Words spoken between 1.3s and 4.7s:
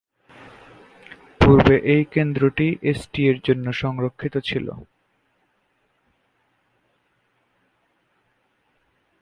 পূর্বে এই কেন্দ্রটি এসটি এর জন্য সংরক্ষিত ছিল।